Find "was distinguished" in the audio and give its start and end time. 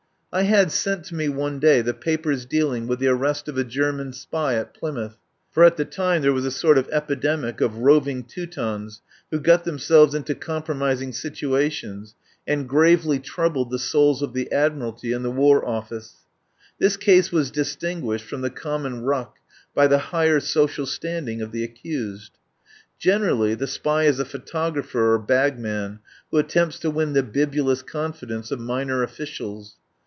17.33-18.23